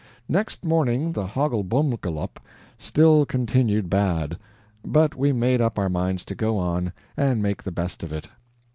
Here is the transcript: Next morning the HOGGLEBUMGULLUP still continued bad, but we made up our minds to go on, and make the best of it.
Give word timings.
Next 0.27 0.65
morning 0.65 1.11
the 1.11 1.27
HOGGLEBUMGULLUP 1.27 2.39
still 2.79 3.23
continued 3.23 3.87
bad, 3.87 4.39
but 4.83 5.13
we 5.15 5.31
made 5.31 5.61
up 5.61 5.77
our 5.77 5.89
minds 5.89 6.25
to 6.25 6.33
go 6.33 6.57
on, 6.57 6.91
and 7.15 7.39
make 7.43 7.61
the 7.61 7.71
best 7.71 8.01
of 8.01 8.11
it. 8.11 8.27